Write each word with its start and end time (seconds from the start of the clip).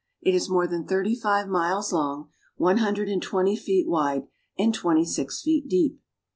It 0.19 0.33
is 0.33 0.49
more 0.49 0.65
than 0.65 0.87
thirty 0.87 1.13
five 1.13 1.47
miles 1.47 1.93
long, 1.93 2.29
one 2.55 2.77
hundred 2.79 3.07
and 3.07 3.21
twenty 3.21 3.55
feet 3.55 3.87
wide, 3.87 4.25
and 4.57 4.73
twenty 4.73 5.05
six 5.05 5.43
feet 5.43 5.67
deep. 5.69 6.01